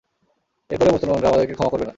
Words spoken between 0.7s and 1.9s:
এরপরেও মুসলমানরা আমাদেরকে ক্ষমা করবে না।